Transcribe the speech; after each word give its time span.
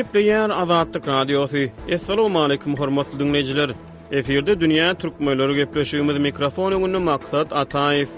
Ýep 0.00 0.14
diýär 0.16 0.48
Azadlyk 0.54 1.04
Assalamu 1.96 2.38
alaykum 2.44 2.74
hormatly 2.80 3.18
dinleýijiler. 3.20 3.70
Eferde 4.20 4.54
dünýä 4.60 4.94
türkmenleri 4.96 5.54
gepleşýümiz 5.60 6.16
mikrofon 6.26 6.72
öňünde 6.76 7.00
maksat 7.10 7.48
Ataýew. 7.52 8.08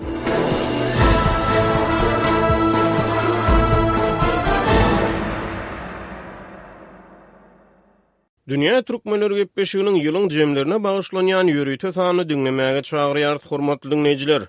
Dünýä 8.53 8.77
türkmenleri 8.93 9.35
gepleşýüniň 9.43 9.95
ýylyň 10.07 10.25
jemlerine 10.39 10.79
bagyşlanýan 10.87 11.51
ýörüýte 11.57 11.91
sany 11.99 12.23
dinlemäge 12.31 12.83
çagyrýar 12.93 13.37
hormatly 13.51 13.91
dinleýijiler. 13.97 14.43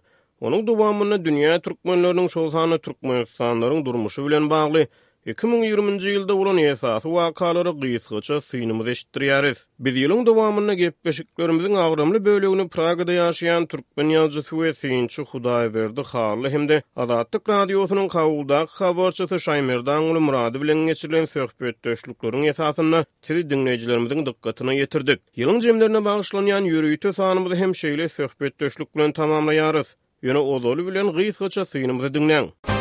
Onuň 0.46 0.62
dowamyny 0.70 1.18
dünýä 1.28 1.56
türkmenleriniň 1.66 2.28
şol 2.38 2.52
sany 2.56 2.78
türkmen 2.86 3.18
ýurtlarynyň 3.26 3.84
durmuşy 3.90 4.22
bilen 4.30 4.50
bagly 4.54 4.84
2020-nji 5.24 6.10
ýylda 6.14 6.36
bolan 6.36 6.58
esasy 6.62 7.08
wakalary 7.08 7.72
gysgaça 7.80 8.42
synymy 8.44 8.84
deşdirýäris. 8.90 9.60
Biz 9.86 9.96
ýylyň 10.02 10.26
dowamyna 10.28 10.74
gepleşiklerimiziň 10.80 11.78
agramly 11.84 12.20
bölegini 12.26 12.66
Pragada 12.68 13.16
ýaşaýan 13.16 13.68
türkmen 13.72 14.12
ýazgysy 14.12 14.58
we 14.60 14.74
synçy 14.76 15.24
Hudaý 15.32 15.74
berdi 15.74 16.04
de 16.44 16.50
hemde 16.56 16.82
Azatlyk 16.96 17.50
radiosynyň 17.50 18.08
kawulda 18.10 18.66
habarçysy 18.70 19.36
Şaýmerdan 19.36 20.12
Ulu 20.12 20.20
Murady 20.22 20.62
bilen 20.62 20.86
geçirilen 20.88 21.26
söhbet 21.26 21.76
esasyna 22.46 23.06
tili 23.22 23.42
dinleýijilerimiziň 23.48 24.26
dikkatini 24.26 24.76
ýetirdik. 24.84 25.20
Ýylyň 25.38 25.62
jemlerine 25.70 25.98
bagyşlanýan 26.04 26.64
ýürüýtü 26.68 27.14
sanymyzy 27.14 27.56
hem 27.56 27.72
şeýle 27.72 28.10
söhbet 28.10 28.60
döşlük 28.60 28.96
bilen 28.96 29.12
tamamlaýarys. 29.12 29.96
Ýöne 30.24 30.38
ozaly 30.54 30.84
bilen 30.92 31.08
gysgaça 31.16 31.66
synymyzy 31.66 32.14
dinleň. 32.14 32.73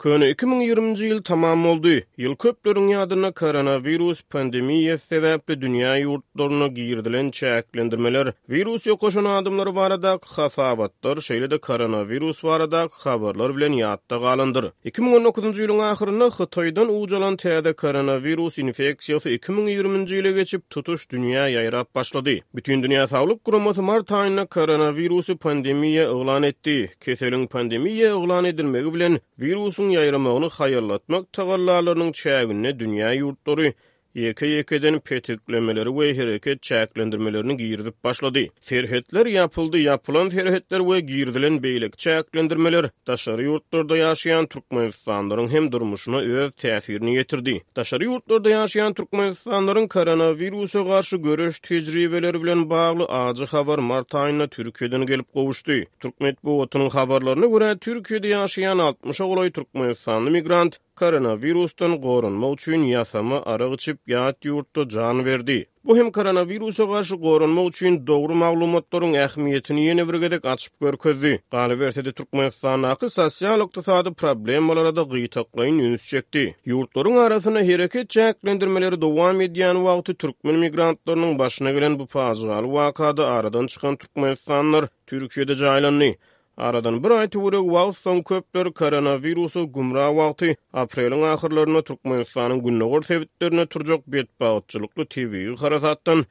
Köne 0.00 0.32
2020-nji 0.32 1.08
ýyl 1.10 1.18
tamam 1.28 1.60
boldy. 1.66 1.98
Ýyl 2.16 2.32
köplürin 2.40 2.86
ýadyna 2.94 3.28
koronavirus 3.36 4.22
pandemiýa 4.32 4.94
sebäpli 4.96 5.56
dünýä 5.60 5.90
ýurtlaryna 6.04 6.68
girdilen 6.78 7.28
çäklendirmeler, 7.36 8.30
virus 8.48 8.86
ýokuşyny 8.88 9.28
adamlar 9.28 9.68
barada 9.76 10.12
hasabatlar, 10.36 11.16
şeýle 11.26 11.50
de 11.52 11.58
koronavirus 11.58 12.40
barada 12.48 12.86
habarlar 13.02 13.52
bilen 13.56 13.76
ýatda 13.82 14.16
galandyr. 14.24 14.70
2019-njy 14.88 15.66
ýylyň 15.66 15.82
ahyryny 15.92 16.30
Hitoydan 16.38 16.88
ujalan 17.02 17.36
täze 17.36 17.74
koronavirus 17.82 18.58
infeksiýasy 18.64 19.36
2020-nji 19.36 20.16
ýyla 20.22 20.32
geçip 20.40 20.64
tutuş 20.70 21.04
dünýä 21.12 21.44
ýaýrap 21.52 21.92
başlady. 21.94 22.38
Bütün 22.54 22.80
dünýä 22.82 23.04
saglyk 23.12 23.44
guramasy 23.44 23.84
mart 23.90 24.08
aýyna 24.08 24.46
koronavirus 24.48 25.28
pandemiýa 25.44 26.08
öwlan 26.16 26.48
etdi. 26.48 26.88
Keseliň 27.04 27.44
pandemiýa 27.52 28.16
öwlan 28.16 28.44
edilmegi 28.54 28.94
bilen 28.96 29.20
virus 29.38 29.76
yayramagny 29.98 30.48
hayallatmak 30.58 31.24
tagallalarynyň 31.38 32.10
çägini 32.20 32.70
dünýä 32.82 33.10
ýurtlary 33.20 33.70
Yeke 34.14 34.46
yekeden 34.46 35.00
petiklemeleri 35.00 35.98
ve 35.98 36.16
hareket 36.16 36.62
çeklendirmelerini 36.62 37.56
giyirdip 37.56 38.04
başladı. 38.04 38.40
Ferhetler 38.60 39.26
yapıldı, 39.26 39.78
yapılan 39.78 40.28
ferhetler 40.28 40.80
ve 40.90 41.00
giyirdilen 41.00 41.62
beylik 41.62 41.98
çeklendirmeler 41.98 42.86
daşarı 43.06 43.44
yurtlarda 43.44 43.96
yaşayan 43.96 44.46
Türkmenistanların 44.46 45.48
hem 45.48 45.72
durmuşuna 45.72 46.16
öz 46.18 46.52
tesirini 46.56 47.14
yetirdi. 47.14 47.62
Taşarı 47.74 48.04
yurtlarda 48.04 48.50
yaşayan 48.50 48.94
Türkmenistanların 48.94 49.88
koronavirusa 49.88 50.86
karşı 50.86 51.16
görüş 51.16 51.60
tecrübeleri 51.60 52.42
bilen 52.42 52.70
bağlı 52.70 53.04
acı 53.04 53.44
havar 53.46 53.78
martayına 53.78 54.46
Türkiye'den 54.46 55.06
gelip 55.06 55.32
kovuştu. 55.32 55.72
Türkmet 56.00 56.44
bu 56.44 56.60
otunun 56.60 56.90
havarlarına 56.90 57.46
göre 57.46 57.78
Türkiye'de 57.80 58.28
yaşayan 58.28 58.78
60 58.78 59.20
olay 59.20 59.50
Türkmenistanlı 59.50 60.30
migrant 60.30 60.76
koronavirustan 60.96 62.00
korunma 62.00 62.50
uçuyun 62.50 62.82
yasamı 62.82 63.42
arağı 63.46 63.76
çip 63.76 63.99
gelip 64.06 64.20
ýat 64.20 64.44
ýurtda 64.44 64.90
jan 64.90 65.24
Bu 65.84 65.94
hem 65.96 66.12
koronavirusa 66.12 66.84
garşy 66.84 67.16
gorunmak 67.16 67.66
üçin 67.72 68.06
dogru 68.06 68.34
maglumatlaryň 68.34 69.14
ähmiýetini 69.24 69.80
ýene 69.88 70.04
bir 70.08 70.20
gezek 70.20 70.44
açyp 70.44 70.72
görkezdi. 70.80 71.40
Galyp 71.50 71.80
berdi 71.80 72.12
Türkmenistan 72.12 72.82
haýy 72.82 73.08
sosial 73.08 73.60
problemlara 74.20 74.92
da 74.96 75.00
gytaklaýyn 75.02 75.80
ýüz 75.86 76.02
çekdi. 76.12 76.44
Ýurtlaryň 76.66 77.16
arasyna 77.26 77.60
hereket 77.62 78.10
çäklendirmeleri 78.10 79.00
dowam 79.00 79.40
edýän 79.40 79.78
wagty 79.86 80.12
türkmen 80.14 80.56
migrantlarynyň 80.64 81.38
başyna 81.38 81.70
gelen 81.72 81.98
bu 81.98 82.04
faýzalı 82.06 82.68
wakada 82.76 83.26
aradan 83.36 83.66
çıkan 83.66 83.96
türkmenistanlar 83.96 84.84
Türkiýede 85.06 85.54
jaýlandy. 85.64 86.10
Aradan 86.66 86.96
bir 87.04 87.10
ay 87.16 87.28
töwerek 87.34 87.66
wagt 87.74 87.98
soň 88.04 88.16
köpler 88.30 88.68
koronavirusy 88.78 89.62
gumra 89.76 90.06
wagty 90.18 90.54
aprelin 90.82 91.22
ahyrlaryna 91.32 91.82
Türkmenistanyň 91.90 92.62
günnogor 92.64 93.02
sebitlerine 93.10 93.66
turjak 93.74 94.02
betbagatçylykly 94.14 95.02
TV-ýi 95.14 95.54
garazatdan 95.60 96.24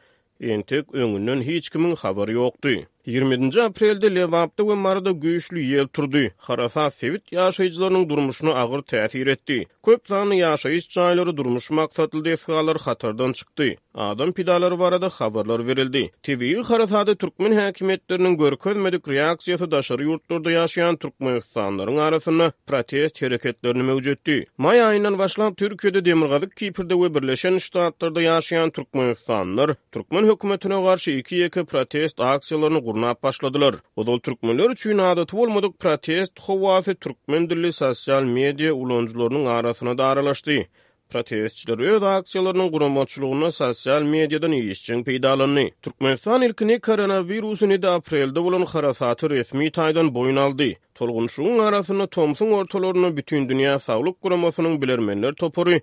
entek 0.53 0.93
öňünden 1.01 1.41
hiç 1.51 1.69
kimin 1.73 1.95
habary 2.03 2.35
ýokdy. 2.39 2.75
20 3.05 3.55
aprelde 3.61 4.15
Levapda 4.15 4.63
we 4.63 4.75
Marada 4.75 5.09
güýçli 5.11 5.59
ýel 5.63 5.87
turdy. 5.93 6.31
Harasa 6.37 6.91
sewit 6.91 7.23
ýaşaýjylaryň 7.31 8.09
durmuşyna 8.09 8.51
agyr 8.63 8.79
täsir 8.81 9.27
etdi. 9.31 9.65
Köp 9.85 10.07
sanly 10.07 10.39
ýaşaýyş 10.43 10.85
çaýlary 10.95 11.37
durmuş 11.37 11.71
maksatly 11.71 12.33
ýaşaýlar 12.33 12.81
hatardan 12.83 13.31
çykdy. 13.33 13.75
Adam 13.95 14.31
pidalary 14.33 14.79
barada 14.79 15.09
habarlar 15.09 15.67
berildi. 15.67 16.11
TV 16.23 16.63
Harasada 16.67 17.15
türkmen 17.15 17.51
häkimetleriniň 17.53 18.35
görkezmedik 18.37 19.07
reaksiýasy 19.07 19.71
daşary 19.71 20.03
ýurtlarda 20.03 20.51
ýaşaýan 20.59 20.99
türkmen 20.99 21.39
ýurtlarynyň 21.39 21.99
arasyna 22.07 22.51
protest 22.67 23.21
hereketlerini 23.21 23.83
mewjuddy. 23.83 24.45
May 24.57 24.79
aýynyň 24.79 25.17
başlan 25.17 25.53
Türkiýede 25.53 26.05
demirgazyk 26.05 26.55
Kipirde 26.57 26.95
we 26.99 27.13
Birleşen 27.15 27.57
Ştatlarda 27.57 28.21
ýaşaýan 28.21 28.71
türkmen 28.71 29.13
ýurtlanlar 29.13 29.75
türkmen 29.91 30.25
hökümetine 30.27 30.81
garşy 30.83 31.17
iki 31.19 31.35
ýeke 31.45 31.63
protest 31.65 32.19
aksiýalaryny 32.19 32.88
gurnap 32.93 33.23
başladylar. 33.23 33.75
Bu 33.97 34.07
dol 34.07 34.19
türkmenler 34.19 34.69
üçin 34.69 34.97
adat 34.97 35.33
bolmadyk 35.33 35.79
protest 35.79 36.39
howasy 36.39 36.91
türkmen 37.01 37.49
dilli 37.49 37.73
sosial 37.73 38.23
media 38.23 38.73
ulanjylarynyň 38.73 39.45
arasyna 39.47 39.97
da 39.97 40.05
aralaşdy. 40.05 40.61
Protestçiler 41.09 41.79
öz 41.79 42.03
aksiyalarynyň 42.03 42.69
gurmatçylygyna 42.73 43.51
sosial 43.51 44.01
mediadan 44.03 44.51
ýeşçin 44.59 45.03
peýdalandy. 45.07 45.71
Türkmenistan 45.81 46.41
ilkini 46.41 46.75
koronawirus 46.87 47.61
ýa-da 47.61 47.89
aprelde 47.97 48.43
bolan 48.43 48.65
harasaty 48.65 49.25
resmi 49.29 49.65
taýdan 49.77 50.07
boyun 50.15 50.35
aldy. 50.35 50.69
Tolgunşygyň 50.97 51.59
arasyna 51.67 52.07
Tomsun 52.07 52.51
ortalaryny 52.59 53.17
bütün 53.17 53.49
dünýä 53.49 53.79
saglyk 53.79 54.15
guramasynyň 54.23 54.81
bilirmenler 54.81 55.33
topary 55.41 55.77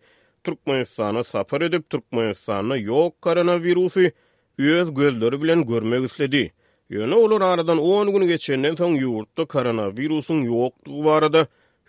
Türkmenistana 0.44 1.24
sapar 1.24 1.60
edip 1.62 1.90
Türkmenistana 1.90 2.76
ýok 2.78 3.12
koronawirusy 3.20 4.08
Üyöz 4.58 4.94
gözleri 4.94 5.42
bilen 5.42 5.66
görmek 5.66 6.04
üsledi. 6.04 6.44
Ýöne 6.90 7.14
olur 7.18 7.40
aradan 7.42 7.78
10 7.82 8.12
gün 8.14 8.28
geçenden 8.30 8.74
soň 8.80 8.92
ýurtda 9.02 9.44
koronavirusun 9.54 10.40
ýokdugy 10.50 11.00
barada 11.06 11.40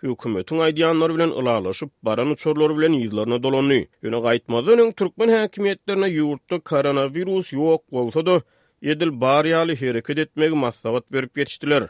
hökümetiň 0.02 0.58
aýdyanlary 0.64 1.14
bilen 1.18 1.32
ylalaşyp 1.40 1.90
baran 2.02 2.30
uçurlary 2.34 2.74
bilen 2.80 2.94
ýyzlaryna 2.98 3.38
dolanýy. 3.44 3.84
Ýöne 4.04 4.18
gaýtmazdan 4.26 4.78
öň 4.84 4.90
türkmen 4.98 5.30
häkimetlerine 5.36 6.08
ýurtda 6.18 6.56
koronavirus 6.72 7.52
ýok 7.54 7.82
bolsa 7.94 8.26
da 8.26 8.34
edil 8.82 9.10
baryaly 9.22 9.78
hereket 9.84 10.18
etmek 10.18 10.52
maslahat 10.66 11.06
berip 11.12 11.34
geçdiler. 11.38 11.82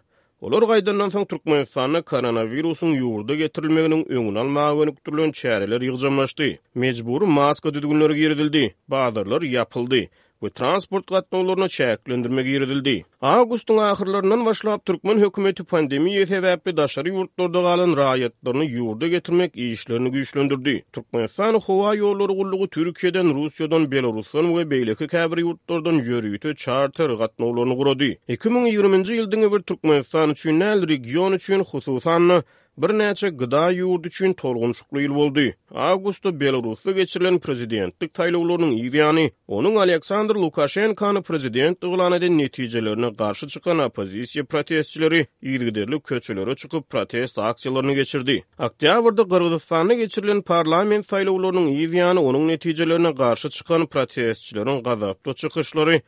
Olar 0.45 0.63
gaýdandan 0.75 1.11
soň 1.17 1.29
türkmen 1.33 1.65
ýurtuna 1.65 2.03
koronawirusyň 2.13 2.93
ýurtda 3.01 3.35
getirilmegini 3.43 4.03
öngün 4.19 4.35
almak 4.45 4.83
üçin 4.85 4.95
türkmen 5.05 5.31
çäreler 5.43 5.81
ýygnamlaşdy. 5.89 6.51
Mejburi 6.75 7.27
maska 7.41 7.75
düdügünleri 7.75 8.15
giýildi, 8.23 8.65
bazylary 8.89 9.47
ýapyldy. 9.57 10.05
we 10.41 10.51
transport 10.59 11.07
gatnaşyklaryny 11.09 11.69
çäklendirmek 11.79 12.45
ýerdildi. 12.53 12.95
Awgustyň 13.21 13.79
ahirlerinden 13.91 14.47
başlap 14.47 14.85
türkmen 14.87 15.19
hökümeti 15.23 15.63
pandemiýa 15.63 16.27
sebäpli 16.33 16.77
daşary 16.77 17.11
ýurtlarda 17.11 17.63
galan 17.69 17.93
raýatlaryny 18.01 18.67
ýurda 18.79 19.09
getirmek 19.15 19.57
işlerini 19.57 20.09
güýçlendirdi. 20.15 20.75
Türkmenistan 20.93 21.55
howa 21.67 21.97
ýollary 22.01 22.37
gullugy 22.43 22.67
Türkiýeden, 22.79 23.33
Russiýadan, 23.39 23.91
Belarusdan 23.91 24.47
we 24.55 24.63
beýleki 24.75 25.09
käbir 25.17 25.43
ýurtlardan 25.47 25.99
ýörüýüte 26.09 26.55
charter 26.65 27.11
gatnaşyklaryny 27.25 27.75
gurady. 27.83 28.11
2020-nji 28.29 29.11
ýyldyň 29.21 29.43
öwür 29.49 29.63
türkmenistan 29.63 30.31
üçin, 30.31 30.61
region 30.89 31.33
üçin 31.33 31.61
hususan 31.65 32.43
Bir 32.79 32.91
näçe 32.99 33.29
gyda 33.39 33.61
ýurdu 33.77 34.07
üçin 34.11 34.33
torgunçuklu 34.41 35.01
ýyl 35.05 35.15
boldy. 35.15 35.45
Awgustda 35.87 36.31
Belarusda 36.41 36.91
geçirilen 36.99 37.39
prezidentlik 37.47 38.13
taýlawlarynyň 38.19 38.73
ýygyany, 38.83 39.25
onuň 39.57 39.77
Aleksandr 39.85 40.35
Lukaşenkany 40.43 41.23
prezident 41.31 41.79
ýygylanyň 41.89 42.37
netijelerine 42.43 43.09
garşy 43.23 43.49
çykan 43.55 43.83
opozisiýa 43.89 44.45
protestçileri 44.55 45.25
ýygyderlik 45.55 46.05
köçelere 46.13 46.55
çykyp 46.63 46.87
protest 46.97 47.39
aksiýalaryny 47.49 47.95
geçirdi. 47.99 48.39
Oktýabrda 48.69 49.23
Gürgistanda 49.35 49.95
geçirilen 50.05 50.43
parlament 50.53 51.09
taýlawlarynyň 51.11 51.67
ýygyany, 51.81 52.21
onuň 52.31 52.47
netijelerine 52.53 53.11
garşy 53.25 53.51
çykan 53.59 53.87
protestçileriň 53.97 54.83
gazapda 54.91 55.35
çykyşlary 55.43 55.99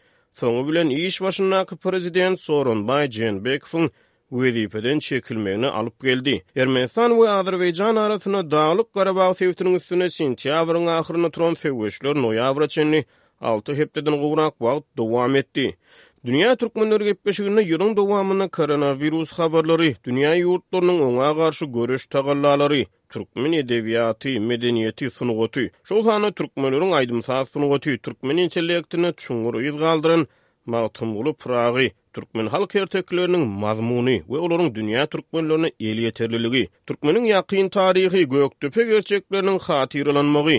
Sonu 0.40 0.60
bilen 0.68 0.88
iş 0.90 1.20
başına 1.22 1.64
kı 1.64 1.76
prezident 1.76 2.40
Sorunbay 2.40 3.10
Jenbekov'un 3.10 3.90
wezipeden 4.30 4.98
çekilmeni 4.98 5.66
alıp 5.66 6.00
geldi. 6.02 6.42
Ermenistan 6.56 7.10
we 7.10 7.28
Azerbaycan 7.30 7.96
arasyna 7.96 8.50
dağlyk 8.50 8.92
Qarabağ 8.94 9.26
sewtiniň 9.40 9.74
üstüne 9.76 10.04
sentýabryň 10.06 10.86
ahyryna 10.98 11.30
tron 11.30 11.54
feýişler 11.54 12.14
noýabra 12.24 12.68
çenli 12.68 13.04
6 13.40 13.74
hepdeden 13.74 14.16
gowrak 14.20 14.54
wagt 14.58 14.96
dowam 14.96 15.34
etdi. 15.36 15.76
Dünya 16.24 16.56
türkmenleri 16.56 17.04
gepleşigini 17.04 17.62
yurun 17.62 17.96
dowamyna 17.96 18.48
koronavirus 18.48 19.00
virus 19.02 19.32
habarlary, 19.32 19.92
dünya 20.04 20.36
ýurtlarynyň 20.36 21.00
oňa 21.08 21.32
garşy 21.36 21.66
görüş 21.72 22.06
tagallalary, 22.06 22.84
türkmen 23.12 23.52
edebiýaty, 23.52 24.38
medeniýeti 24.50 25.10
synugaty, 25.10 25.64
şol 25.88 26.04
hany 26.04 26.30
türkmenleriň 26.32 26.90
aýdym 27.00 27.22
sahasyny 27.22 27.52
synugaty, 27.52 27.96
türkmen 27.96 28.36
intellektini 28.36 29.06
çuňgur 29.16 29.54
ýygaldyran 29.66 30.26
Mağtumulu 30.66 31.34
Prağı 31.34 31.90
Türkmen 32.16 32.46
halk 32.52 32.72
ertekleriniň 32.80 33.42
mazmuny 33.62 34.14
we 34.32 34.38
olaryň 34.46 34.68
dünýä 34.76 35.02
türkmenlerini 35.12 35.68
eli 35.90 36.02
ýeterliligi, 36.06 36.62
türkmeniň 36.90 37.24
ýaqyn 37.30 37.68
taryhy 37.76 38.22
göktüpe 38.32 38.82
gerçekleriniň 38.92 39.58
hatirelenmegi, 39.66 40.56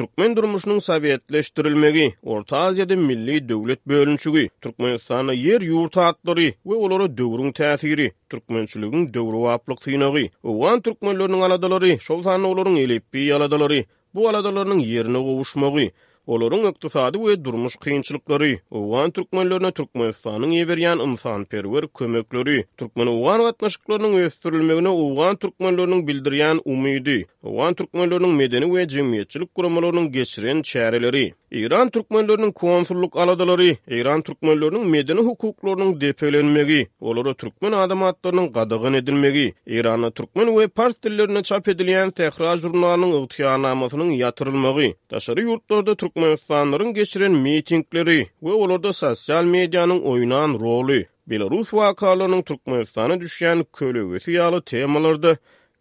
türkmen 0.00 0.30
durmuşynyň 0.38 0.78
sowetleşdirilmegi, 0.88 2.06
Orta 2.34 2.56
Aziýada 2.68 2.96
milli 3.08 3.36
döwlet 3.52 3.80
bölünşügi, 3.92 4.44
türkmenistana 4.66 5.32
ýer 5.44 5.60
ýurtu 5.70 6.00
atlary 6.08 6.48
we 6.68 6.74
olara 6.88 7.06
döwrüň 7.22 7.50
täsiri, 7.60 8.08
türkmençiliginiň 8.36 9.08
döwri 9.18 9.38
waplyk 9.46 9.78
synagy, 9.86 10.24
owan 10.50 10.78
türkmenleriniň 10.88 11.44
aladalary, 11.50 11.92
şol 12.08 12.20
sanlaryň 12.26 12.76
eli 12.86 12.98
bi 13.14 13.28
aladalary, 13.38 13.80
bu 14.14 14.20
aladalaryň 14.32 14.78
ýerini 14.88 15.20
gowuşmagy, 15.30 15.86
olaryň 16.28 16.62
ykdysady 16.70 17.18
we 17.24 17.36
durmuş 17.44 17.76
kynçylyklary, 17.80 18.50
Owgan 18.78 19.10
türkmenlerine 19.16 19.70
Türkmenistanyň 19.78 20.50
ýerberýän 20.58 21.00
insan 21.06 21.44
perwer 21.44 21.86
kömekleri, 21.98 22.58
türkmen 22.76 23.06
owgan 23.12 23.40
gatnaşyklarynyň 23.46 24.14
ösdürilmegine 24.26 24.88
owgan 25.02 25.36
türkmenleriniň 25.36 26.00
bildirýän 26.08 26.60
umydy, 26.64 27.18
owgan 27.42 27.74
türkmenleriniň 27.74 28.32
medeni 28.42 28.66
we 28.74 28.82
jemgyýetçilik 28.84 29.48
guramalarynyň 29.54 30.10
geçiren 30.18 30.60
çäreleri, 30.72 31.26
Iran 31.50 31.90
türkmenleriniň 31.90 32.52
konsulluk 32.52 33.16
aladalary, 33.16 33.70
Iran 34.00 34.22
türkmenleriniň 34.22 34.84
medeni 34.96 35.20
hukuklarynyň 35.30 36.00
depelenmegi, 36.00 36.86
olara 37.00 37.34
türkmen 37.34 37.72
adamatlarynyň 37.72 38.52
gadagyn 38.52 38.92
edilmegi, 39.00 39.54
Iranyň 39.66 40.10
türkmen 40.12 40.46
we 40.46 40.68
pars 40.68 40.94
dillerine 41.02 41.42
çap 41.42 41.68
edilýän 41.68 42.12
Sehra 42.18 42.52
jurnalynyň 42.56 43.12
ygtyýarnamasynyň 43.22 44.08
ýatyrylmagy, 44.20 44.94
daşary 45.10 45.40
ýurtlarda 45.44 45.94
türkmen 45.96 46.16
Türkmenistan'ın 46.18 46.94
geçiren 46.94 47.32
mitingleri 47.32 48.26
we 48.44 48.52
olarda 48.62 48.92
sosial 48.92 49.44
mediaň 49.54 49.90
oýnanyň 50.12 50.52
roly, 50.64 51.00
Belarus 51.26 51.70
wakalarynyň 51.78 52.42
Türkmenistana 52.42 53.20
düşen 53.20 53.64
köle 53.72 54.02
we 54.08 54.18
fiýaly 54.32 54.64
temalarda 54.64 55.32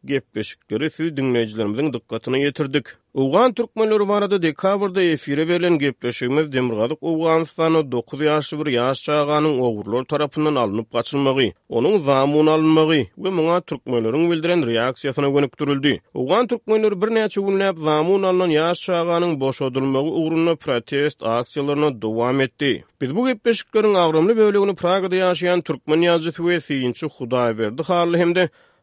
gepleşikleri 0.06 0.90
süz 0.90 1.18
dinleyicilerimizin 1.18 1.94
dikkatine 1.94 2.40
getirdik. 2.40 2.86
Uğan 3.14 3.54
Türkmenleri 3.54 4.08
varada 4.08 4.42
dekabrda 4.42 5.02
efire 5.02 5.48
verilen 5.48 5.78
gepleşikimiz 5.80 6.52
Demirgalık 6.54 6.98
Uğanistan'ı 7.02 7.92
9 7.92 8.22
yaşlı 8.22 8.66
bir 8.66 8.72
yaş 8.72 9.04
çağının 9.04 9.60
oğurlar 9.60 10.04
tarafından 10.04 10.56
alınıp 10.56 10.92
kaçılmağı, 10.92 11.52
onun 11.70 12.00
zamun 12.00 12.46
alınmağı 12.48 12.90
ve 13.18 13.30
munga 13.30 13.62
Türkmenlerin 13.62 14.32
bildiren 14.32 14.68
reaksiyasına 14.68 15.30
gönüktürüldü. 15.30 15.98
Uğan 16.14 16.48
Türkmenleri 16.48 17.02
bir 17.02 17.14
neçe 17.16 17.42
günlap 17.42 17.78
zamun 17.78 18.24
alınan 18.24 18.48
yaş 18.48 18.82
çağının 18.82 19.40
boşadılmağı 19.40 20.02
uğruna 20.04 20.56
protest 20.56 21.24
aksiyalarına 21.24 22.02
devam 22.02 22.42
etdi. 22.42 22.86
Biz 23.02 23.16
bu 23.16 23.28
gepleşiklerin 23.28 23.94
avramlı 23.94 24.38
bölüğünü 24.38 24.76
Praga'da 24.76 25.16
yaşayan 25.16 25.62
Türkmen 25.62 26.02
yazıcısı 26.02 26.48
ve 26.48 26.60
siyinçi 26.60 27.06
Hudayverdi 27.08 27.84
Harlı 27.84 28.18
hem 28.18 28.34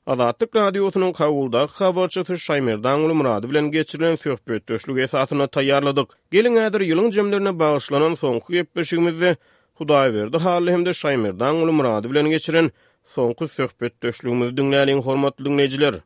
Azatlyk 0.06 0.56
radiosynyň 0.56 1.12
kawulda 1.16 1.60
habarçy 1.76 2.20
Şaýmerdan 2.46 3.00
ulu 3.04 3.14
Muradow 3.14 3.50
bilen 3.50 3.70
geçirilen 3.70 4.16
sohbet 4.16 4.68
döşlüg 4.68 4.98
esasyna 5.04 5.46
Gelin 6.34 6.56
häzir 6.56 6.80
ýylyň 6.88 7.12
jemlerine 7.18 7.52
bagyşlanan 7.62 8.14
soňky 8.22 8.58
epeşigimizde 8.62 9.30
Hudaý 9.80 10.10
berdi 10.16 10.38
hem 10.70 10.84
de 10.86 10.90
Şaýmerdan 10.98 11.62
ulu 11.62 11.72
Muradow 11.72 12.10
bilen 12.10 12.28
geçirilen 12.34 12.68
soňky 13.14 13.48
sohbet 13.54 14.02
döşlügimizi 14.02 14.52
dinleýän 14.60 15.00
hormatly 15.08 15.50
berdi 15.56 15.98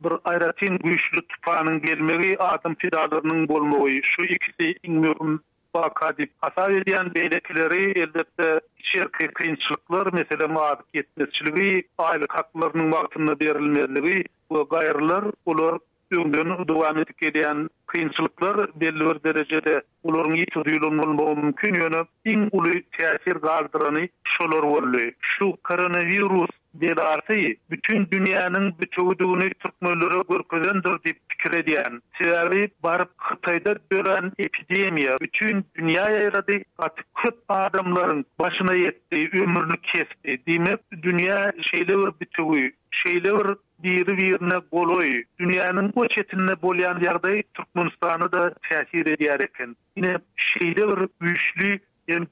bir 0.00 0.12
aýratyn 0.32 0.78
güýçli 0.86 1.22
tupanyň 1.34 1.78
gelmegi 1.86 2.32
adam 2.48 2.74
pidalarynyň 2.84 3.48
bolmagy. 3.52 4.00
Şu 4.10 4.24
ikisi 4.36 4.72
iňmürüm 4.82 5.40
baka 5.78 6.10
dip 6.18 6.32
hasar 6.46 6.70
edýän 6.80 7.08
beýlekleri 7.16 7.80
elbetde 8.02 8.60
şerki 8.90 9.26
kynçylyklar, 9.40 10.12
meselem 10.12 10.50
wagt 10.60 10.86
ýetmezçiligi, 11.00 11.70
aýly 12.08 12.26
haklarynyň 12.38 12.90
wagtyna 12.98 13.40
berilmeliligi 13.44 14.22
we 14.50 14.62
gaýrlar 14.76 15.36
ulur 15.46 15.78
ýöňden 16.14 16.50
dowam 16.68 16.98
edýän 17.28 17.62
kynçylyklar 17.92 18.56
belli 18.82 19.08
bir 19.08 19.18
derejede 19.24 19.74
ulanyň 20.12 20.36
ýetirdi 20.44 20.90
mümkin 21.00 21.78
ýöne 21.80 22.02
iň 22.36 22.46
uly 22.62 22.74
täsir 23.00 23.42
gazdyrany 23.48 24.04
şolary 24.36 24.70
bolýar. 24.78 25.14
Şu 25.34 25.46
koronavirus 25.72 26.54
diaratı 26.80 27.36
bütün 27.70 28.08
dünyanın 28.10 28.74
bütünlüğünü 28.80 29.50
türkmenlere 29.54 30.22
korkudan 30.22 30.82
durup 30.82 31.06
fikre 31.28 31.66
diyen 31.66 32.02
sirli 32.18 32.68
barp 32.82 33.10
xitayda 33.32 33.74
tören 33.90 34.32
epidemiya 34.38 35.16
bütün 35.20 35.62
dünýäe 35.76 35.96
ýaýrady 35.96 36.64
hat 36.82 36.96
ki 37.22 37.30
adamlaryň 37.48 38.22
başyna 38.40 38.74
ýetdi 38.80 39.18
ümürlük 39.42 39.82
kesdi 39.92 40.32
diňe 40.46 40.74
dünýä 41.06 41.36
şeýle 41.70 41.96
bir 42.20 42.26
töwüri 42.38 42.70
şeýle 43.02 43.32
bir 43.38 43.58
diri 43.84 44.16
wirne 44.16 44.58
boloi 44.72 45.14
dünýäniň 45.40 45.90
bu 45.98 46.06
çetindä 46.14 46.54
bolýan 46.64 46.98
ýerde 47.06 47.34
türkmenistany 47.60 48.28
da 48.36 48.46
täsir 48.70 49.06
edýär 49.16 49.42
eken 49.48 49.76
diňe 49.96 50.16
şeýle 50.50 50.84
bir 50.90 51.08
güçlü 51.20 51.70
hem 52.06 52.24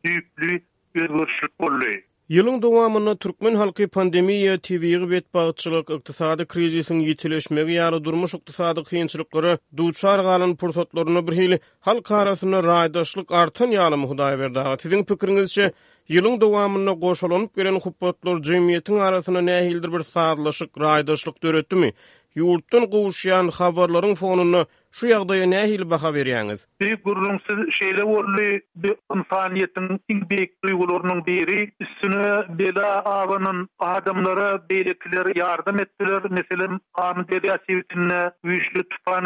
Yılın 2.29 2.63
dowamyny 2.63 3.17
türkmen 3.17 3.55
halky 3.61 3.87
pandemiýa 3.91 4.55
TV-ýa 4.69 5.09
betbagçylyk 5.11 5.91
ykdysady 5.97 6.45
krizisin 6.55 7.01
ýetileşmegi 7.05 7.73
yarı 7.75 7.99
durmuş 8.05 8.35
ykdysady 8.39 8.83
kynçylyklary 8.89 9.57
duçar 9.81 10.21
galan 10.29 10.55
pursatlaryny 10.63 11.21
bir 11.27 11.33
hili 11.41 11.59
halk 11.91 12.11
arasyny 12.21 12.61
raýdaşlyk 12.71 13.35
artan 13.43 13.73
ýaly 13.77 14.01
hudaý 14.15 14.39
berdi. 14.45 14.65
Sizin 14.87 15.05
pikiriňizçe 15.05 15.69
Yılın 16.09 16.41
devamında 16.41 16.93
goşalanıp 16.93 17.57
gelen 17.57 17.75
hukukatlar 17.75 18.43
cemiyetin 18.43 18.99
arasına 18.99 19.39
nəhildir 19.39 19.93
bir 19.99 20.03
sağlaşık, 20.03 20.81
raydaşlık 20.81 21.43
dörettü 21.43 21.77
mi? 21.77 21.93
Yurttan 22.35 22.81
habarlaryň 22.83 24.15
fonuny 24.15 24.15
fonunu 24.15 24.67
şu 24.93 25.07
yağdaya 25.07 25.47
nehil 25.47 25.91
baha 25.91 26.09
berýäňiz? 26.09 26.59
Büyük 26.81 27.05
gurrunsuz 27.05 27.75
şeyle 27.79 28.03
vorlu 28.03 28.59
bir 28.77 28.95
insaniyetin 29.17 30.01
in 30.09 30.29
büyük 30.31 30.65
duygularının 30.65 31.27
biri 31.27 31.73
üstüne 31.81 32.45
bela 32.59 33.01
ağanın 33.05 33.69
adamlara 33.79 34.69
beylekiler 34.71 35.37
yardım 35.37 35.77
ettiler. 35.83 36.23
Meselen 36.31 36.81
Ahmet 36.95 37.31
Derya 37.31 37.59
sivitinle 37.67 38.31
güçlü 38.45 38.83
tüfan 38.89 39.25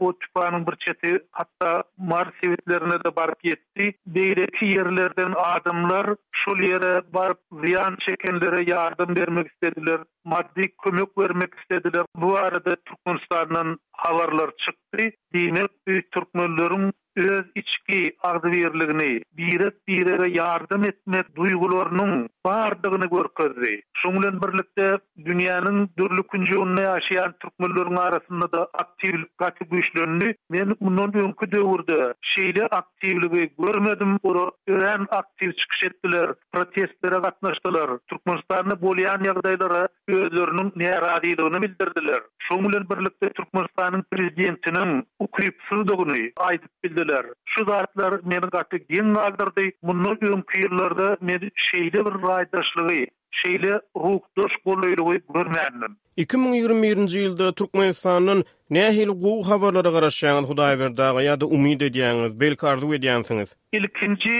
o 0.00 0.12
tupanyň 0.20 0.66
bir 0.70 0.76
çeti 0.86 1.18
hatta 1.32 1.82
Mar 1.98 2.28
sivitlerine 2.44 3.04
de 3.04 3.16
bar 3.16 3.30
yetti. 3.44 3.98
Beyleki 4.06 4.64
yerlerden 4.66 5.32
adamlar 5.36 6.15
şu 6.32 6.50
yere 6.62 7.12
barıp 7.14 7.40
ziyan 7.64 7.96
çekenlere 8.06 8.70
yardım 8.70 9.16
vermek 9.16 9.46
istediler. 9.52 10.00
maddi 10.26 10.68
kömek 10.84 11.18
vermek 11.18 11.50
istediler. 11.60 12.04
Bu 12.16 12.36
arada 12.36 12.76
Türkmenistan'dan 12.76 13.78
haberler 13.92 14.50
çıktı. 14.56 15.16
Demek 15.34 15.70
Türkmenlerin 16.10 16.92
öz 17.16 17.44
içki 17.54 18.16
ağzıverliğini 18.22 19.22
birer 19.32 19.72
birer 19.88 20.26
yardım 20.26 20.84
etmek 20.84 21.36
duygularının 21.36 22.28
bardığını 22.46 23.06
görkezdi. 23.06 23.82
Şunlen 23.96 24.42
birlikte 24.42 24.98
dünyanın 25.24 25.90
dörlü 25.98 26.22
küncüğünle 26.26 26.80
yaşayan 26.82 27.34
Türkmenlerin 27.42 27.96
arasında 27.96 28.52
da 28.52 28.68
aktivlik 28.80 29.38
katı 29.38 29.64
güçlönlü. 29.64 30.34
Men 30.50 30.76
bundan 30.80 31.14
önkü 31.16 31.52
dövürde 31.52 32.14
şeyle 32.22 32.66
aktivliği 32.66 33.54
görmedim. 33.58 34.18
Bura 34.24 34.50
ören 34.68 35.06
aktiv 35.10 35.52
çıkış 35.52 35.82
ettiler. 35.84 36.30
Protestlere 36.52 37.22
katlaştılar. 37.22 37.90
Türkmenistan'ı 38.08 38.82
bolyan 38.82 39.24
yağdaylara 39.24 39.88
özlerinin 40.16 40.72
ne 40.76 40.94
aradığını 40.98 41.62
bildirdiler. 41.62 42.20
Şumulun 42.38 42.86
birlikte 42.90 43.28
Türkmenistan'ın 43.28 44.02
prezidentinin 44.10 45.08
ukrip 45.18 45.56
sürdüğünü 45.68 46.32
aydıp 46.36 46.70
bildiler. 46.84 47.26
Şu 47.44 47.64
zatlar 47.64 48.20
meni 48.24 48.40
gatı 48.40 48.76
gen 48.76 49.14
kaldırdı. 49.14 49.62
Bunun 49.82 50.18
ön 50.20 50.40
kıyırlarda 50.40 51.16
meni 51.20 51.50
şeyde 51.56 52.06
bir 52.06 52.28
raydaşlığı 52.28 53.06
şeýle 53.42 53.72
ruhdaş 54.02 54.54
bolýlygy 54.68 55.18
görmänim. 55.34 55.92
2021-nji 56.22 57.16
ýylda 57.24 57.48
Türkmenistanyň 57.58 58.42
nähil 58.76 59.10
gowy 59.24 59.44
habarlary 59.50 59.92
garaşýan 59.96 60.48
Hudaý 60.50 60.76
berdäge 60.82 61.24
ýa-da 61.26 61.46
umyt 61.58 61.82
edýäňiz, 61.88 62.32
belki 62.42 62.66
arzuw 62.72 62.94
edýänsiňiz. 62.98 63.50
Ilkinji 63.80 64.38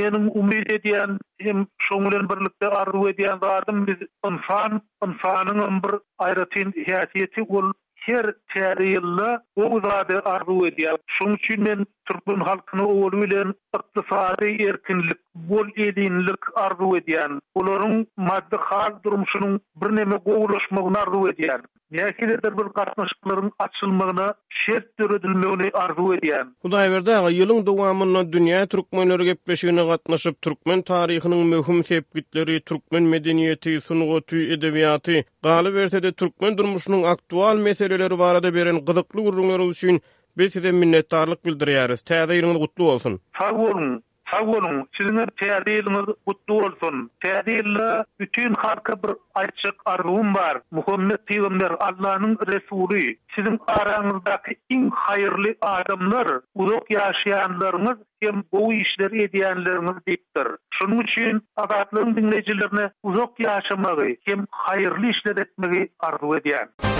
meniň 0.00 0.28
umyt 0.42 0.70
edýän 0.76 1.16
hem 1.46 1.64
şoňlaryň 1.88 2.28
birlikde 2.34 2.68
arzuw 2.82 3.10
edýän 3.12 3.40
bardym 3.44 3.84
biz 3.90 4.06
insan, 4.30 4.80
insanyň 5.08 5.80
bir 5.86 5.98
aýratyn 6.28 6.72
häsiýeti 6.90 7.46
ol 7.48 7.74
her 8.06 8.32
täriýilli 8.54 9.30
o 9.62 9.64
uzady 9.80 10.22
arzuw 10.36 10.60
edýär. 10.70 10.94
Şoň 11.18 11.34
üçin 11.40 11.60
men 11.70 11.86
Türkmen 12.10 12.40
halkyny 12.48 12.82
owuly 12.82 13.22
bilen 13.22 13.48
ykdysady 13.76 14.48
erkinlik, 14.68 15.18
bol 15.50 15.66
edinlik 15.86 16.42
arzuw 16.66 16.98
edýän. 16.98 17.38
Olaryň 17.60 18.04
maddi 18.28 18.56
hal 18.68 18.92
durmuşynyň 19.04 19.56
birnäme 19.80 20.12
näme 20.12 20.16
gowulaşmagyny 20.28 20.98
arzuw 21.04 21.24
edýän. 21.32 21.62
Näkidir 21.96 22.40
bir 22.58 22.66
gatnaşyklaryň 22.78 23.50
açylmagyna 23.66 24.28
şert 24.62 24.88
döredilmegini 25.00 25.70
arzuw 25.84 26.08
edýär. 26.16 26.44
Hudaý 26.64 26.86
berdi, 26.94 27.12
aga 27.18 27.30
ýylyň 27.40 27.60
dowamyna 27.68 28.22
dünýä 28.34 28.62
türkmenleri 28.74 29.24
gepleşigine 29.32 29.84
gatnaşyp 29.90 30.38
türkmen 30.42 30.82
taryhynyň 30.92 31.42
möhüm 31.54 31.84
sepgitleri, 31.90 32.60
türkmen 32.72 33.06
medeniýeti, 33.14 33.76
sunugaty, 33.88 34.38
edebiýaty, 34.56 35.24
galy 35.42 36.12
türkmen 36.24 36.52
durmuşynyň 36.58 37.04
aktual 37.14 37.56
meseleleri 37.68 38.18
barada 38.18 38.54
beren 38.54 38.84
gyzykly 38.86 39.22
gurrunlary 39.30 39.66
üçin 39.74 40.00
Biz 40.38 40.52
size 40.52 40.72
minnettarlık 40.72 41.46
bildiriyoruz. 41.46 42.00
Teyze 42.02 42.34
yılınız 42.36 42.58
kutlu 42.58 42.90
olsun. 42.90 43.20
Sağ 43.38 43.52
olun. 43.52 44.02
Sağ 44.32 44.42
olun. 44.42 44.88
Sizin 45.00 45.26
teyze 45.40 45.72
yılınız 45.80 46.14
kutlu 46.26 46.54
olsun. 46.54 47.10
Teyze 47.20 47.52
yılla 47.52 48.04
bütün 48.20 48.54
halka 48.54 49.02
bir 49.02 49.10
açık 49.34 49.74
arzum 49.84 50.34
var. 50.34 50.60
Muhammed 50.70 51.16
Peygamber 51.26 51.70
Allah'ın 51.80 52.38
Resulü. 52.46 53.16
Sizin 53.34 53.60
aranızdaki 53.66 54.56
en 54.70 54.90
hayırlı 54.94 55.54
adamlar, 55.60 56.28
uzak 56.54 56.90
yaşayanlarınız 56.90 57.98
hem 58.20 58.42
bu 58.52 58.72
işleri 58.72 59.22
ediyenleriniz 59.22 60.06
deyiptir. 60.06 60.46
Şunun 60.70 61.02
için 61.02 61.42
adatların 61.56 62.16
dinleyicilerine 62.16 62.90
uzak 63.02 63.40
yaşamayı 63.40 64.16
hem 64.24 64.44
hayırlı 64.50 65.06
işler 65.10 65.36
etmeyi 65.36 65.88
arzu 66.00 66.36
ediyen. 66.36 66.68
Müzik 66.84 66.95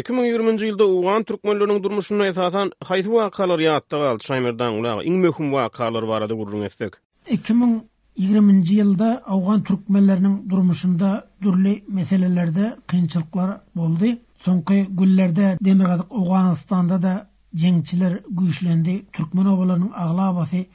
2020-nji 0.00 0.66
ýylda 0.68 0.86
uwan 0.94 1.22
türkmenläriniň 1.28 1.78
durmuşyny 1.84 2.24
esasan 2.30 2.70
haýsy 2.88 3.12
wakalar 3.12 3.60
ýatdy 3.66 4.00
galdy 4.02 4.26
Şaýmerdan 4.30 4.74
ulag 4.80 4.98
iň 5.10 5.14
möhüm 5.22 5.46
wakalar 5.56 6.04
barada 6.10 6.34
gurrun 6.40 6.66
etdik. 6.68 6.98
2020-nji 7.36 8.76
ýylda 8.82 9.08
uwan 9.38 9.62
türkmenläriniň 9.70 10.34
durmuşynda 10.52 11.12
dürli 11.46 11.72
meselelerde 12.00 12.66
kynçylyklar 12.92 13.54
boldy. 13.80 14.10
Soňky 14.48 14.84
günlerde 15.00 15.48
Demirgazyk 15.64 16.12
Awganistanda 16.20 17.02
da 17.06 17.14
jeňçiler 17.64 18.20
güýçlendi. 18.40 18.98
Türkmen 19.20 19.46
obalarynyň 19.54 19.96
aglabasy 20.08 20.66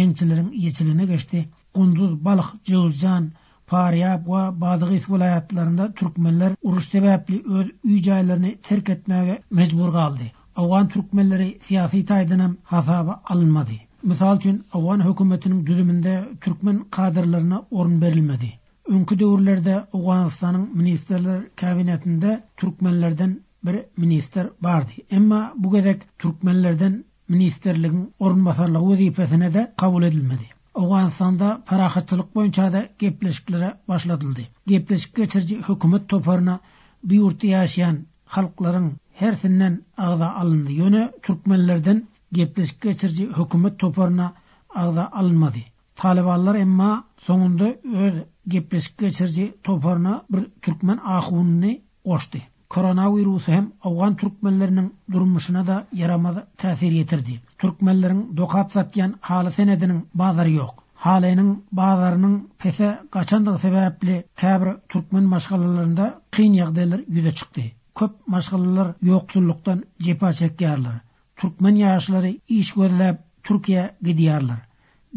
jeňçileriň 0.00 0.50
ýetilene 0.64 1.06
geçdi. 1.14 1.46
Gundul, 1.74 2.12
balyk, 2.26 2.50
jewzjan, 2.66 3.30
Faryab 3.72 4.24
we 4.32 4.40
Badagys 4.62 5.04
vilayatlarynda 5.10 5.84
türkmenler 6.00 6.52
uruş 6.62 6.86
sebäpli 6.86 7.58
öz 7.58 7.66
üý 7.84 8.60
terk 8.68 8.88
etmäge 8.88 9.42
mejbur 9.50 9.88
galdy. 9.92 10.26
Awgan 10.56 10.88
türkmenleri 10.88 11.46
siýasy 11.68 12.02
taýdanam 12.10 12.56
hasaba 12.64 13.22
alınmady. 13.24 13.78
Misal 14.02 14.36
üçin 14.36 14.62
Awgan 14.72 15.00
hökümetiniň 15.00 15.66
düzüminde 15.66 16.28
türkmen 16.40 16.84
kadrlaryna 16.90 17.62
orun 17.70 18.00
berilmedi. 18.00 18.50
Unki 18.88 19.18
döwürlerde 19.18 19.74
Awganystanyň 19.92 20.66
ministrler 20.74 21.42
kabinetinde 21.56 22.44
türkmenlerden 22.56 23.40
bir 23.64 23.76
minister 23.96 24.50
bardy. 24.62 25.00
Emma 25.10 25.52
bu 25.56 25.72
gezek 25.72 26.02
türkmenlerden 26.18 27.04
ministerligin 27.28 28.12
orun 28.18 28.44
basarlygy 28.44 28.94
wezipesine 28.96 29.54
de 29.54 29.72
kabul 29.76 30.02
edilmedi. 30.02 30.53
Awganistanda 30.74 31.62
parahatçılık 31.66 32.34
boyunca 32.34 32.72
da 32.72 32.88
gepleşiklere 32.98 33.74
başladıldı. 33.88 34.40
Gepleşik 34.66 35.16
geçirici 35.16 35.58
hükümet 35.68 36.08
toparına 36.08 36.60
bir 37.04 37.16
yurtta 37.16 37.46
yaşayan 37.46 38.00
xalqların 38.26 38.92
her 39.14 39.32
ağıda 39.32 39.80
ağda 39.98 40.36
alındı. 40.36 40.72
Yönü 40.72 41.12
Türkmenlerden 41.22 42.08
gepleşik 42.32 42.80
geçirici 42.82 43.26
hükümet 43.36 43.78
toparına 43.78 44.32
ağda 44.74 45.12
alınmadı. 45.12 45.58
Talibanlar 45.96 46.54
emma 46.54 47.04
sonunda 47.18 47.74
öz 47.98 48.14
gepleşik 48.48 48.98
geçirici 48.98 49.54
toparına 49.64 50.24
bir 50.30 50.44
Türkmen 50.62 50.98
ahunini 51.04 51.82
goşdy. 52.04 52.38
koronavirusu 52.74 53.52
hem 53.52 53.66
avan 53.88 54.14
türkmenlerinin 54.20 54.86
durmuşuna 55.12 55.60
da 55.66 55.74
yaramaz 55.94 56.36
tasir 56.62 56.96
etirdi. 57.02 57.34
Türkmenlerin 57.58 58.22
dokap 58.36 58.72
satyan 58.72 59.14
haly 59.20 59.50
senedinin 59.50 60.00
bazary 60.14 60.54
yok. 60.54 60.74
Halenin 61.04 61.52
bazarynyň 61.80 62.34
pese 62.58 62.88
gaçandyg 63.16 63.56
sebäpli 63.66 64.16
täbir 64.42 64.68
türkmen 64.94 65.26
maşgalalarynda 65.34 66.06
qyn 66.36 66.52
ýagdaýlar 66.60 67.00
ýüze 67.16 67.32
çykdy. 67.40 67.64
Köp 68.00 68.12
maşgalalar 68.34 68.88
ýokçulyktan 69.10 69.78
jepa 70.08 70.28
çekýärler. 70.40 70.96
Türkmen 71.42 71.76
ýaşlary 71.84 72.32
iş 72.58 72.68
görläp 72.80 73.16
Türkiýe 73.50 73.84
gidýärler. 74.10 74.58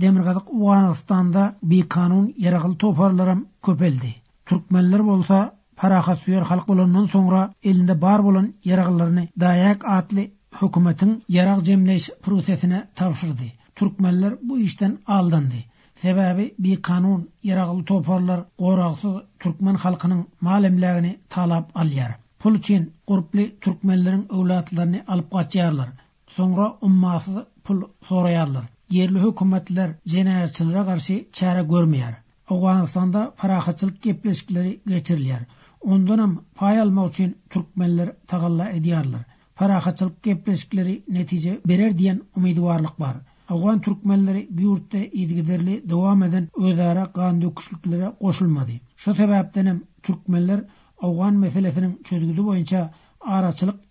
Demirgazyk 0.06 0.48
Uwanystanda 0.62 1.48
bir 1.74 1.90
kanun 1.98 2.28
ýaragyl 2.46 2.78
toparlaram 2.86 3.46
köpeldi. 3.70 4.16
Türkmenler 4.54 5.06
bolsa 5.12 5.38
Paraqat 5.82 6.18
suyer 6.26 6.42
halk 6.42 6.68
bolonndan 6.68 7.06
sonra 7.10 7.42
elinde 7.64 7.96
bar 8.02 8.24
bolan 8.28 8.48
yaraqlarını 8.66 9.28
dayak 9.40 9.84
atli 9.96 10.24
hükumetin 10.62 11.12
yaraq 11.36 11.60
cemleş 11.66 12.10
prosesine 12.24 12.80
tapşyrdy. 12.96 13.52
Türkmenler 13.76 14.34
bu 14.42 14.60
işten 14.60 14.98
aldandı. 15.08 15.56
Sebabi 15.96 16.56
bir 16.60 16.82
kanun 16.82 17.30
yaraqlı 17.50 17.84
toparlar 17.92 18.40
goragsyz 18.60 19.12
Türkmen 19.40 19.76
xalqının 19.80 20.26
malimlerini 20.48 21.14
talap 21.36 21.70
alyar. 21.78 22.12
Pulçin 22.40 22.92
qorpli 23.08 23.46
Türkmenlerin 23.62 24.28
evlatlarını 24.38 25.04
alıp 25.08 25.32
qatçayarlar. 25.32 25.90
Sonra 26.38 26.66
ummasız 26.82 27.38
pul 27.64 27.82
sorayarlar. 28.10 28.64
Yerli 28.90 29.20
hükumetler 29.28 29.92
zeynayarçılara 30.06 30.86
qarşi 30.90 31.18
çare 31.34 31.68
qarşi 31.68 32.08
çara 32.52 33.60
qarşi 33.60 33.88
gepleşikleri 34.08 34.72
qarşi 34.90 35.46
ondan 35.82 36.20
hem 36.20 36.38
pay 36.56 36.80
alma 36.82 37.08
üçin 37.08 37.38
türkmenler 37.50 38.12
tagalla 38.28 38.70
edýärler. 38.72 39.22
Parahatçylyk 39.56 40.24
gepleşikleri 40.24 41.04
netije 41.08 41.60
berer 41.68 41.98
diyen 41.98 42.22
umydy 42.36 42.60
var. 42.62 42.82
bar. 43.00 43.16
Awgan 43.50 43.82
türkmenleri 43.82 44.48
bu 44.52 44.62
ýurtda 44.62 45.06
idgiderli 45.12 45.84
dowam 45.90 46.24
eden 46.24 46.48
öýdara 46.58 47.12
kan 47.14 47.42
kuşluklara 47.52 48.18
goşulmady. 48.22 48.78
Şu 48.96 49.12
sebäpden 49.12 49.66
hem 49.68 49.82
türkmenler 50.04 50.64
awgan 51.02 51.36
meselesiniň 51.36 52.04
çözgüdü 52.04 52.42
boýunça 52.42 52.92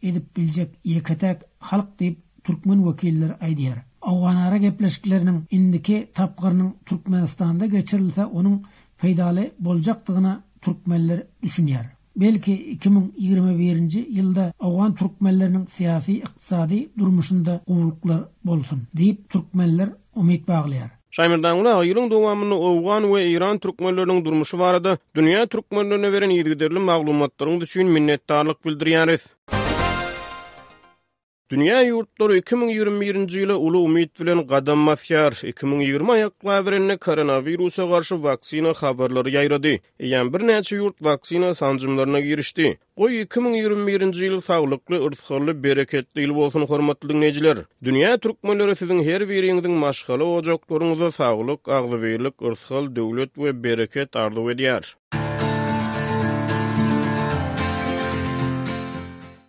edip 0.02 0.36
biljek 0.36 0.70
ýeketek 0.84 1.36
halk 1.58 1.86
diýip 1.98 2.16
türkmen 2.44 2.78
wekilleri 2.82 3.32
aýdýar. 3.32 3.78
Awgan 4.02 4.36
ara 4.36 5.46
indiki 5.50 6.10
tapgyrynyň 6.14 6.72
türkmenistanda 6.86 7.66
geçirilse 7.66 8.24
onuň 8.24 8.58
Faydalı 8.96 9.50
bolacaktığına 9.60 10.44
Türkmenler 10.66 11.20
düşüniär. 11.46 11.84
Belki 12.22 12.52
2021-nji 12.82 14.00
ýylda 14.18 14.46
Awgan 14.68 14.94
türkmenleriniň 15.00 15.66
syýasy, 15.74 16.16
ykdysady 16.26 16.78
durmuşynda 17.02 17.56
güýçlülik 17.68 18.24
bolsun, 18.50 18.80
diýip 19.00 19.20
türkmenler 19.34 19.92
umyt 20.22 20.42
baglaýar. 20.48 20.88
Şahymardan 21.18 21.60
ula, 21.60 21.76
ýylyň 21.86 22.10
dowamyny 22.14 22.58
Awgan 22.70 23.06
we 23.12 23.22
İran 23.34 23.58
türkmenleriniň 23.62 24.24
durmuşy 24.24 24.58
barada, 24.64 24.96
dünýä 25.16 25.46
türkmenlerine 25.56 26.12
beren 26.16 26.34
ýetiderli 26.38 26.82
maglumatlaryňyza 26.90 27.66
şükran 27.74 27.86
we 27.94 28.00
minnetdarlyk 28.00 28.58
bildirýärin. 28.66 29.22
Dünya 31.52 31.80
yurtlar 31.88 32.32
2021-nji 32.36 33.42
ýyly 33.44 33.54
uly 33.66 33.78
umyt 33.80 34.10
bilen 34.20 34.40
gadam 34.52 34.80
masýar. 34.88 35.30
2020 35.50 36.16
ýaklaýyny 36.22 36.96
koronawirusa 37.04 37.84
garşy 37.92 38.16
wagtyna 38.24 38.72
habarlary 38.80 39.30
ýaýrady. 39.36 39.74
Ýa-ni 40.08 40.32
bir 40.36 40.42
ýurt 40.78 40.98
wagtyna 41.10 41.52
sanjymlaryna 41.60 42.20
girişdi. 42.26 42.66
Bu 42.98 43.10
2021-nji 43.10 44.24
ýyl 44.28 44.40
saglykly, 44.48 44.98
ýurtly, 44.98 45.54
bereketli 45.68 46.24
ýyl 46.26 46.34
bolsun 46.40 46.66
hormatly 46.70 47.14
dinleyijiler. 47.14 47.58
Dünya 47.82 48.16
türkmenleri 48.18 48.74
siziň 48.82 49.04
her 49.10 49.22
biriňiziň 49.28 49.74
maşgaly 49.86 50.26
ojaklaryňyza 50.34 51.12
saglyk, 51.20 51.62
agzybirlik, 51.80 52.34
ýurtly 52.42 52.90
döwlet 52.98 53.30
we 53.38 53.54
bereket 53.64 54.16
arzuw 54.16 54.50
edýär. 54.56 55.15